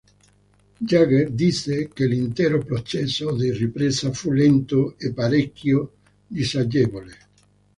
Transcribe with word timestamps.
Jagger 0.83 1.29
disse 1.29 1.89
che 1.89 2.07
l'intero 2.07 2.57
processo 2.65 3.35
di 3.35 3.51
ripresa 3.51 4.11
fu 4.11 4.31
lento 4.31 4.97
e 4.97 5.13
parecchio 5.13 5.97
disagevole. 6.25 7.15